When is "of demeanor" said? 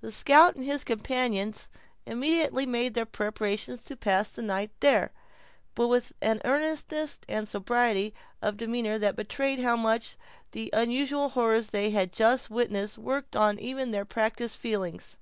8.40-8.96